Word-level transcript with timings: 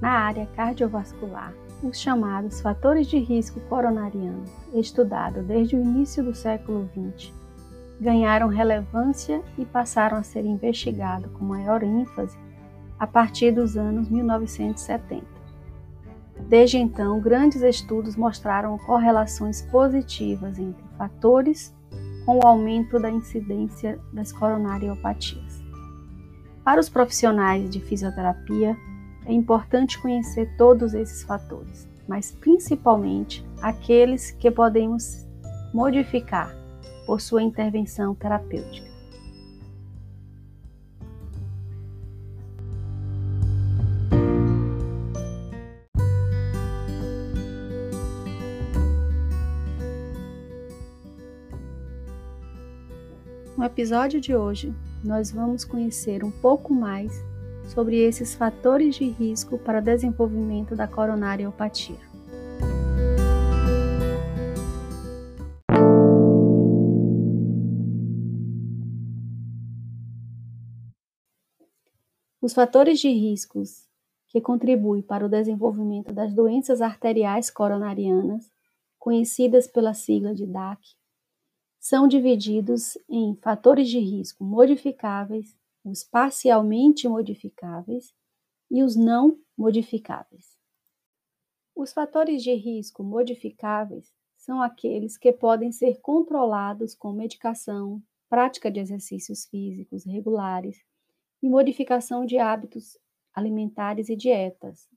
na 0.00 0.10
área 0.10 0.46
cardiovascular 0.54 1.52
os 1.82 1.98
chamados 1.98 2.60
fatores 2.60 3.06
de 3.06 3.18
risco 3.18 3.60
coronariano, 3.68 4.44
estudados 4.74 5.44
desde 5.44 5.76
o 5.76 5.80
início 5.80 6.24
do 6.24 6.34
século 6.34 6.88
XX, 6.92 7.32
ganharam 8.00 8.48
relevância 8.48 9.42
e 9.56 9.64
passaram 9.64 10.16
a 10.16 10.22
ser 10.22 10.44
investigados 10.44 11.30
com 11.32 11.44
maior 11.44 11.82
ênfase 11.82 12.36
a 12.98 13.06
partir 13.06 13.52
dos 13.52 13.76
anos 13.76 14.08
1970. 14.08 15.24
Desde 16.48 16.78
então, 16.78 17.20
grandes 17.20 17.62
estudos 17.62 18.16
mostraram 18.16 18.78
correlações 18.78 19.62
positivas 19.62 20.58
entre 20.58 20.82
fatores 20.96 21.74
com 22.24 22.38
o 22.38 22.46
aumento 22.46 22.98
da 22.98 23.10
incidência 23.10 23.98
das 24.12 24.32
coronariopatias. 24.32 25.62
Para 26.64 26.80
os 26.80 26.88
profissionais 26.88 27.70
de 27.70 27.80
fisioterapia, 27.80 28.76
é 29.28 29.32
importante 29.32 30.00
conhecer 30.00 30.56
todos 30.56 30.94
esses 30.94 31.22
fatores, 31.22 31.86
mas 32.08 32.32
principalmente 32.32 33.46
aqueles 33.60 34.30
que 34.30 34.50
podemos 34.50 35.28
modificar 35.72 36.56
por 37.06 37.20
sua 37.20 37.42
intervenção 37.42 38.14
terapêutica. 38.14 38.88
No 53.58 53.64
episódio 53.64 54.20
de 54.20 54.34
hoje, 54.34 54.72
nós 55.04 55.30
vamos 55.32 55.64
conhecer 55.64 56.24
um 56.24 56.30
pouco 56.30 56.72
mais 56.72 57.12
sobre 57.78 57.98
esses 57.98 58.34
fatores 58.34 58.96
de 58.96 59.04
risco 59.04 59.56
para 59.56 59.78
desenvolvimento 59.78 60.74
da 60.74 60.88
coronariopatia. 60.88 61.94
Os 72.42 72.52
fatores 72.52 72.98
de 72.98 73.10
riscos 73.10 73.86
que 74.26 74.40
contribuem 74.40 75.00
para 75.00 75.24
o 75.24 75.28
desenvolvimento 75.28 76.12
das 76.12 76.34
doenças 76.34 76.80
arteriais 76.80 77.48
coronarianas, 77.48 78.50
conhecidas 78.98 79.68
pela 79.68 79.94
sigla 79.94 80.34
de 80.34 80.46
DAC, 80.46 80.80
são 81.78 82.08
divididos 82.08 82.98
em 83.08 83.36
fatores 83.36 83.88
de 83.88 84.00
risco 84.00 84.42
modificáveis, 84.42 85.56
os 85.84 86.04
parcialmente 86.04 87.08
modificáveis 87.08 88.12
e 88.70 88.82
os 88.82 88.96
não 88.96 89.38
modificáveis. 89.56 90.56
Os 91.74 91.92
fatores 91.92 92.42
de 92.42 92.52
risco 92.54 93.02
modificáveis 93.02 94.12
são 94.36 94.60
aqueles 94.60 95.16
que 95.16 95.32
podem 95.32 95.70
ser 95.72 96.00
controlados 96.00 96.94
com 96.94 97.12
medicação, 97.12 98.02
prática 98.28 98.70
de 98.70 98.80
exercícios 98.80 99.46
físicos 99.46 100.04
regulares, 100.04 100.82
e 101.42 101.48
modificação 101.48 102.26
de 102.26 102.38
hábitos 102.38 102.98
alimentares 103.32 104.08
e 104.08 104.16
dietas. 104.16 104.88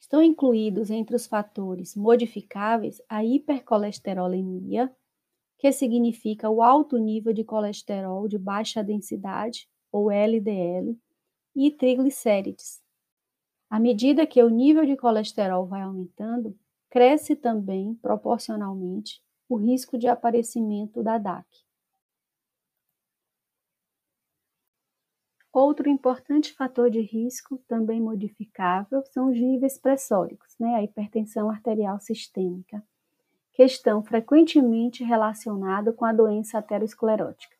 Estão 0.00 0.22
incluídos 0.22 0.90
entre 0.90 1.16
os 1.16 1.26
fatores 1.26 1.94
modificáveis 1.94 3.00
a 3.08 3.24
hipercolesterolemia, 3.24 4.94
que 5.58 5.70
significa 5.72 6.48
o 6.50 6.62
alto 6.62 6.98
nível 6.98 7.32
de 7.32 7.44
colesterol 7.44 8.28
de 8.28 8.38
baixa 8.38 8.82
densidade, 8.82 9.68
ou 9.94 10.10
LDL, 10.10 10.98
e 11.54 11.70
triglicérides. 11.70 12.82
À 13.70 13.78
medida 13.78 14.26
que 14.26 14.42
o 14.42 14.48
nível 14.48 14.84
de 14.84 14.96
colesterol 14.96 15.66
vai 15.66 15.82
aumentando, 15.82 16.58
cresce 16.90 17.36
também, 17.36 17.94
proporcionalmente, 18.02 19.22
o 19.48 19.54
risco 19.54 19.96
de 19.96 20.08
aparecimento 20.08 21.00
da 21.00 21.16
DAC. 21.16 21.46
Outro 25.52 25.88
importante 25.88 26.52
fator 26.52 26.90
de 26.90 27.00
risco, 27.00 27.58
também 27.68 28.00
modificável, 28.00 29.04
são 29.12 29.30
os 29.30 29.40
níveis 29.40 29.78
pressóricos, 29.78 30.56
né? 30.58 30.74
a 30.74 30.82
hipertensão 30.82 31.48
arterial 31.48 32.00
sistêmica, 32.00 32.82
que 33.52 33.62
estão 33.62 34.02
frequentemente 34.02 35.04
relacionados 35.04 35.94
com 35.94 36.04
a 36.04 36.12
doença 36.12 36.58
aterosclerótica. 36.58 37.53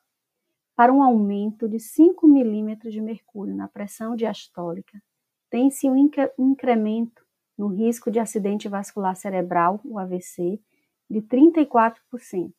Para 0.76 0.92
um 0.92 1.02
aumento 1.02 1.68
de 1.68 1.78
5 1.78 2.26
milímetros 2.26 2.92
de 2.92 3.00
mercúrio 3.00 3.54
na 3.54 3.68
pressão 3.68 4.16
diastólica, 4.16 5.00
tem-se 5.48 5.88
um 5.88 5.96
incremento 6.36 7.24
no 7.56 7.68
risco 7.68 8.10
de 8.10 8.18
acidente 8.18 8.68
vascular 8.68 9.14
cerebral, 9.14 9.80
o 9.84 9.98
AVC, 9.98 10.60
de 11.08 11.22
34% 11.22 12.52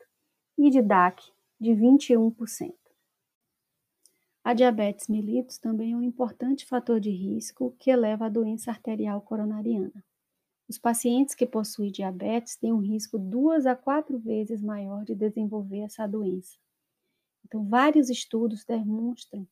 e 0.58 0.70
de 0.70 0.82
DAC 0.82 1.22
de 1.60 1.72
21%. 1.72 2.74
A 4.46 4.54
diabetes 4.54 5.10
mellitus 5.10 5.58
também 5.58 5.92
é 5.92 5.98
um 5.98 6.02
importante 6.02 6.66
fator 6.66 7.00
de 7.00 7.10
risco 7.10 7.76
que 7.80 7.90
eleva 7.90 8.28
a 8.28 8.30
doença 8.30 8.72
arterial 8.72 9.20
coronariana. 9.22 10.06
Os 10.70 10.78
pacientes 10.78 11.36
que 11.36 11.46
possuem 11.46 11.92
diabetes 11.92 12.56
têm 12.56 12.72
um 12.72 12.80
risco 12.80 13.18
duas 13.18 13.66
a 13.66 13.76
quatro 13.76 14.18
vezes 14.18 14.62
maior 14.62 15.04
de 15.04 15.16
desenvolver 15.16 15.80
essa 15.80 16.08
doença. 16.08 16.58
Então, 17.46 17.68
vários 17.68 18.10
estudos 18.10 18.66
demonstram 18.66 19.48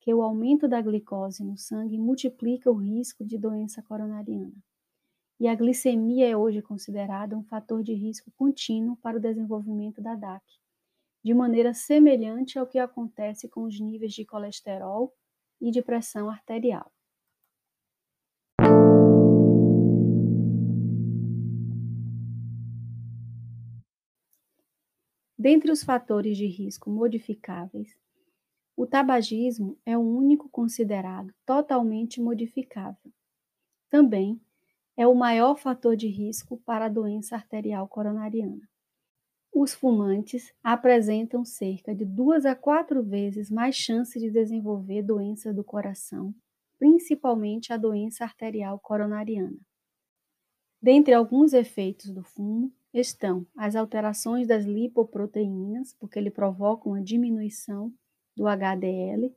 que 0.00 0.14
o 0.14 0.22
aumento 0.22 0.68
da 0.68 0.80
glicose 0.80 1.44
no 1.44 1.56
sangue 1.56 1.98
multiplica 1.98 2.70
o 2.70 2.76
risco 2.76 3.24
de 3.24 3.38
doença 3.38 3.82
coronariana. 3.82 4.56
E 5.38 5.48
a 5.48 5.54
glicemia 5.54 6.28
é 6.28 6.36
hoje 6.36 6.62
considerada 6.62 7.36
um 7.36 7.44
fator 7.44 7.82
de 7.82 7.94
risco 7.94 8.30
contínuo 8.36 8.96
para 8.96 9.16
o 9.16 9.20
desenvolvimento 9.20 10.00
da 10.00 10.14
DAC 10.14 10.42
de 11.24 11.32
maneira 11.32 11.72
semelhante 11.72 12.58
ao 12.58 12.66
que 12.66 12.78
acontece 12.78 13.48
com 13.48 13.62
os 13.62 13.78
níveis 13.78 14.12
de 14.12 14.24
colesterol 14.24 15.14
e 15.60 15.70
de 15.70 15.80
pressão 15.80 16.28
arterial. 16.28 16.90
Dentre 25.42 25.72
os 25.72 25.82
fatores 25.82 26.36
de 26.36 26.46
risco 26.46 26.88
modificáveis, 26.88 27.96
o 28.76 28.86
tabagismo 28.86 29.76
é 29.84 29.98
o 29.98 30.00
único 30.00 30.48
considerado 30.48 31.34
totalmente 31.44 32.20
modificável. 32.20 33.12
Também 33.90 34.40
é 34.96 35.04
o 35.04 35.16
maior 35.16 35.58
fator 35.58 35.96
de 35.96 36.06
risco 36.06 36.58
para 36.58 36.84
a 36.84 36.88
doença 36.88 37.34
arterial 37.34 37.88
coronariana. 37.88 38.70
Os 39.52 39.74
fumantes 39.74 40.54
apresentam 40.62 41.44
cerca 41.44 41.92
de 41.92 42.04
duas 42.04 42.46
a 42.46 42.54
quatro 42.54 43.02
vezes 43.02 43.50
mais 43.50 43.74
chance 43.74 44.20
de 44.20 44.30
desenvolver 44.30 45.02
doenças 45.02 45.52
do 45.52 45.64
coração, 45.64 46.32
principalmente 46.78 47.72
a 47.72 47.76
doença 47.76 48.22
arterial 48.22 48.78
coronariana. 48.78 49.58
Dentre 50.80 51.12
alguns 51.12 51.52
efeitos 51.52 52.10
do 52.10 52.22
fumo 52.22 52.72
estão 52.92 53.46
as 53.56 53.74
alterações 53.76 54.46
das 54.46 54.64
lipoproteínas, 54.64 55.94
porque 55.98 56.18
ele 56.18 56.30
provoca 56.30 56.88
uma 56.88 57.02
diminuição 57.02 57.92
do 58.36 58.46
HDL, 58.46 59.34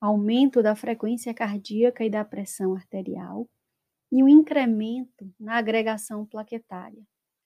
aumento 0.00 0.62
da 0.62 0.74
frequência 0.74 1.32
cardíaca 1.34 2.04
e 2.04 2.10
da 2.10 2.24
pressão 2.24 2.74
arterial, 2.74 3.48
e 4.12 4.22
um 4.22 4.28
incremento 4.28 5.32
na 5.38 5.56
agregação 5.56 6.24
plaquetária 6.24 7.02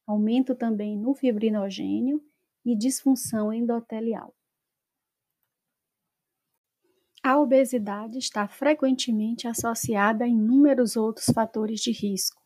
aumento 0.09 0.55
também 0.55 0.99
no 0.99 1.15
fibrinogênio 1.15 2.25
e 2.65 2.75
disfunção 2.75 3.53
endotelial. 3.53 4.35
A 7.23 7.39
obesidade 7.39 8.17
está 8.17 8.49
frequentemente 8.49 9.47
associada 9.47 10.25
a 10.25 10.29
inúmeros 10.29 10.97
outros 10.97 11.27
fatores 11.27 11.81
de 11.81 11.93
risco, 11.93 12.43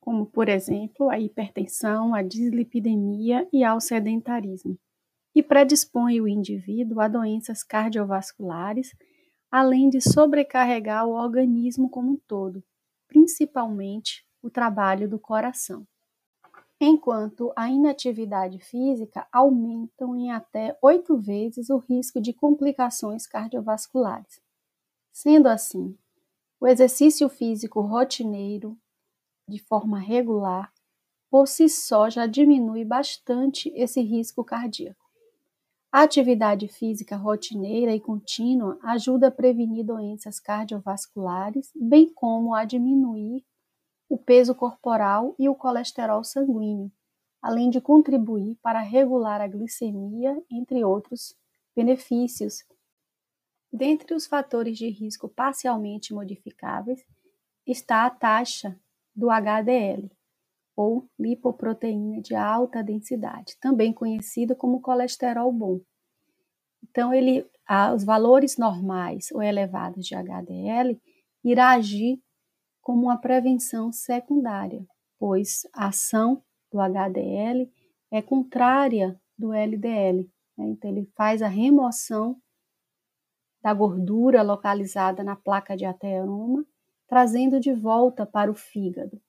como, 0.00 0.26
por 0.26 0.48
exemplo, 0.48 1.10
a 1.10 1.18
hipertensão, 1.18 2.14
a 2.14 2.22
dislipidemia 2.22 3.46
e 3.52 3.62
ao 3.62 3.80
sedentarismo, 3.80 4.78
e 5.34 5.42
predispõe 5.42 6.20
o 6.20 6.26
indivíduo 6.26 7.00
a 7.00 7.08
doenças 7.08 7.62
cardiovasculares, 7.62 8.94
além 9.50 9.88
de 9.88 10.00
sobrecarregar 10.00 11.06
o 11.06 11.12
organismo 11.12 11.88
como 11.88 12.12
um 12.12 12.16
todo, 12.26 12.64
principalmente 13.06 14.24
o 14.42 14.48
trabalho 14.50 15.08
do 15.08 15.18
coração 15.18 15.86
enquanto 16.80 17.52
a 17.54 17.68
inatividade 17.68 18.58
física 18.58 19.26
aumentam 19.30 20.16
em 20.16 20.32
até 20.32 20.76
oito 20.80 21.18
vezes 21.18 21.68
o 21.68 21.76
risco 21.76 22.20
de 22.20 22.32
complicações 22.32 23.26
cardiovasculares. 23.26 24.40
Sendo 25.12 25.46
assim, 25.48 25.94
o 26.58 26.66
exercício 26.66 27.28
físico 27.28 27.82
rotineiro, 27.82 28.78
de 29.50 29.58
forma 29.58 29.98
regular, 29.98 30.72
por 31.30 31.46
si 31.46 31.68
só 31.68 32.08
já 32.08 32.26
diminui 32.26 32.84
bastante 32.84 33.70
esse 33.74 34.00
risco 34.00 34.42
cardíaco. 34.42 35.04
A 35.92 36.02
atividade 36.02 36.68
física 36.68 37.16
rotineira 37.16 37.92
e 37.92 38.00
contínua 38.00 38.78
ajuda 38.82 39.26
a 39.26 39.30
prevenir 39.30 39.84
doenças 39.84 40.38
cardiovasculares, 40.38 41.72
bem 41.74 42.08
como 42.14 42.54
a 42.54 42.64
diminuir 42.64 43.44
o 44.08 44.16
peso 44.16 44.54
corporal 44.54 45.34
e 45.38 45.48
o 45.48 45.54
colesterol 45.54 46.22
sanguíneo, 46.22 46.92
além 47.42 47.70
de 47.70 47.80
contribuir 47.80 48.56
para 48.62 48.80
regular 48.80 49.40
a 49.40 49.48
glicemia, 49.48 50.40
entre 50.50 50.84
outros 50.84 51.36
benefícios. 51.74 52.64
Dentre 53.72 54.14
os 54.14 54.26
fatores 54.26 54.78
de 54.78 54.88
risco 54.88 55.28
parcialmente 55.28 56.12
modificáveis 56.12 57.04
está 57.66 58.06
a 58.06 58.10
taxa 58.10 58.78
do 59.14 59.30
HDL, 59.30 60.10
ou 60.76 61.08
lipoproteína 61.18 62.20
de 62.20 62.34
alta 62.34 62.82
densidade, 62.82 63.56
também 63.60 63.92
conhecida 63.92 64.54
como 64.54 64.80
colesterol 64.80 65.52
bom. 65.52 65.80
Então, 66.82 67.12
ele, 67.12 67.46
os 67.94 68.04
valores 68.04 68.56
normais 68.56 69.30
ou 69.32 69.42
elevados 69.42 70.06
de 70.06 70.14
HDL 70.14 71.00
irá 71.44 71.70
agir 71.70 72.20
como 72.80 73.02
uma 73.02 73.20
prevenção 73.20 73.92
secundária, 73.92 74.84
pois 75.18 75.68
a 75.74 75.88
ação 75.88 76.42
do 76.72 76.80
HDL 76.80 77.70
é 78.10 78.22
contrária 78.22 79.20
do 79.38 79.52
LDL. 79.52 80.28
Né? 80.56 80.68
Então, 80.68 80.90
ele 80.90 81.10
faz 81.16 81.42
a 81.42 81.48
remoção 81.48 82.36
da 83.62 83.74
gordura 83.74 84.42
localizada 84.42 85.22
na 85.22 85.36
placa 85.36 85.76
de 85.76 85.84
ateroma, 85.84 86.64
trazendo 87.10 87.58
de 87.58 87.74
volta 87.74 88.24
para 88.24 88.48
o 88.48 88.54
fígado. 88.54 89.20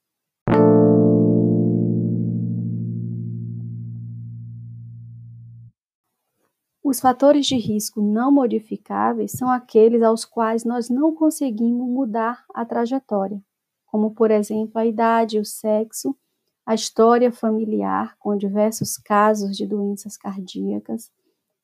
Os 6.84 7.00
fatores 7.00 7.48
de 7.48 7.56
risco 7.56 8.00
não 8.00 8.32
modificáveis 8.32 9.32
são 9.32 9.50
aqueles 9.50 10.04
aos 10.04 10.26
quais 10.26 10.64
nós 10.64 10.90
não 10.90 11.16
conseguimos 11.16 11.88
mudar 11.88 12.46
a 12.54 12.64
trajetória, 12.64 13.42
como, 13.88 14.12
por 14.12 14.30
exemplo, 14.30 14.80
a 14.80 14.86
idade, 14.86 15.40
o 15.40 15.46
sexo, 15.46 16.16
a 16.64 16.76
história 16.76 17.32
familiar, 17.32 18.16
com 18.20 18.38
diversos 18.38 18.96
casos 18.96 19.58
de 19.58 19.66
doenças 19.66 20.16
cardíacas, 20.16 21.12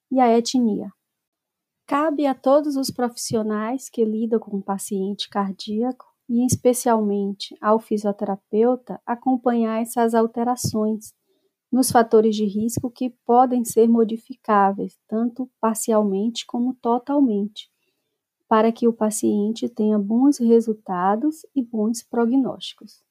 e 0.10 0.20
a 0.20 0.36
etnia. 0.36 0.92
Cabe 1.88 2.26
a 2.26 2.36
todos 2.36 2.76
os 2.76 2.92
profissionais 2.92 3.90
que 3.90 4.04
lidam 4.04 4.40
com 4.40 4.58
o 4.58 4.62
paciente 4.62 5.30
cardíaco, 5.30 6.07
e 6.30 6.46
especialmente 6.46 7.56
ao 7.62 7.80
fisioterapeuta, 7.80 9.02
acompanhar 9.06 9.82
essas 9.82 10.14
alterações 10.14 11.14
nos 11.72 11.92
fatores 11.92 12.36
de 12.36 12.46
risco 12.46 12.90
que 12.90 13.12
podem 13.26 13.66
ser 13.66 13.88
modificáveis, 13.88 14.98
tanto 15.08 15.50
parcialmente 15.60 16.46
como 16.46 16.76
totalmente, 16.82 17.70
para 18.48 18.72
que 18.72 18.88
o 18.88 18.94
paciente 18.94 19.70
tenha 19.70 20.00
bons 20.00 20.40
resultados 20.40 21.46
e 21.56 21.64
bons 21.64 22.04
prognósticos. 22.04 23.07